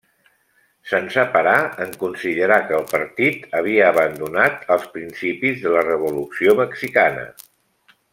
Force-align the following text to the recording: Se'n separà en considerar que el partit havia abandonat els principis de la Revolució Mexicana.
Se'n 0.91 1.09
separà 1.15 1.51
en 1.85 1.91
considerar 2.03 2.57
que 2.71 2.75
el 2.77 2.87
partit 2.93 3.45
havia 3.59 3.91
abandonat 3.93 4.65
els 4.77 4.87
principis 4.97 5.61
de 5.67 5.75
la 5.77 5.85
Revolució 5.89 6.57
Mexicana. 6.63 7.27